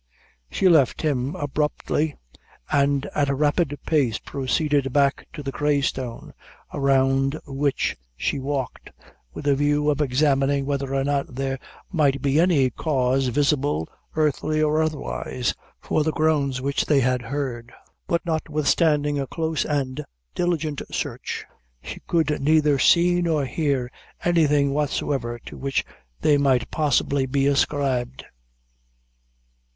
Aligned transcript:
She 0.49 0.67
left 0.67 1.03
him 1.03 1.35
abruptly, 1.35 2.15
and 2.71 3.05
at 3.13 3.29
a 3.29 3.35
rapid 3.35 3.77
pace 3.85 4.17
proceeded 4.17 4.91
back 4.91 5.27
to 5.33 5.43
the 5.43 5.51
Grey 5.51 5.79
Stone, 5.81 6.33
around 6.73 7.37
which 7.45 7.95
she 8.17 8.39
walked, 8.39 8.89
with 9.35 9.45
a 9.45 9.53
view 9.53 9.91
of 9.91 10.01
examining 10.01 10.65
whether 10.65 10.95
or 10.95 11.03
not 11.03 11.35
there 11.35 11.59
might 11.91 12.19
be 12.19 12.39
any 12.39 12.71
cause 12.71 13.27
visible, 13.27 13.87
earthly 14.15 14.59
or 14.59 14.81
otherwise, 14.81 15.53
for 15.79 16.03
the 16.03 16.11
groans 16.11 16.61
which 16.61 16.87
they 16.87 17.01
had 17.01 17.21
heard; 17.21 17.71
but 18.07 18.25
notwithstanding 18.25 19.19
a 19.19 19.27
close 19.27 19.63
and 19.65 20.03
diligent 20.33 20.81
search, 20.89 21.45
she 21.83 21.99
could 22.07 22.41
neither 22.41 22.79
see 22.79 23.21
nor 23.21 23.45
hear 23.45 23.91
anything 24.25 24.73
whatsoever 24.73 25.37
to 25.45 25.59
which 25.59 25.85
they 26.21 26.39
might 26.39 26.71
possibly 26.71 27.27
be 27.27 27.45
ascribed. 27.45 28.25